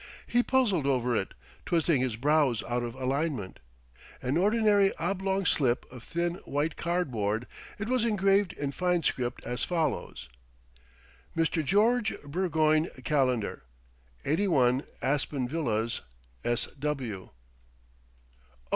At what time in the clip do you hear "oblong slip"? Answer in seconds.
4.95-5.85